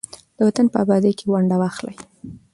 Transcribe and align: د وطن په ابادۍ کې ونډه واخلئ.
د 0.37 0.39
وطن 0.47 0.65
په 0.73 0.77
ابادۍ 0.83 1.13
کې 1.17 1.25
ونډه 1.31 1.55
واخلئ. 1.61 1.95